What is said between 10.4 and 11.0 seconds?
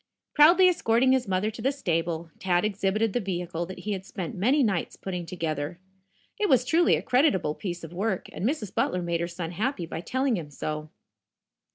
so.